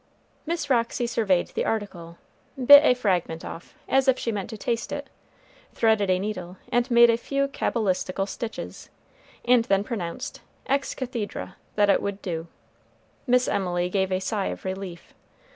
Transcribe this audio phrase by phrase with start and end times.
[0.47, 2.17] Miss Roxy surveyed the article;
[2.57, 5.11] bit a fragment off, as if she meant to taste it;
[5.75, 8.89] threaded a needle and made a few cabalistical stitches;
[9.45, 12.47] and then pronounced, ex cathedrâ, that it would do.
[13.27, 15.13] Miss Emily gave a sigh of relief.